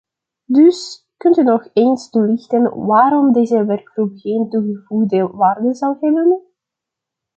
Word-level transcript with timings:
Dus, 0.45 1.07
kunt 1.17 1.37
u 1.37 1.43
nog 1.43 1.67
eens 1.73 2.09
toelichten 2.09 2.85
waarom 2.85 3.33
deze 3.33 3.65
werkgroep 3.65 4.11
geen 4.15 4.49
toegevoegde 4.49 5.27
waarde 5.27 5.73
zou 5.75 5.97
hebben? 5.99 6.41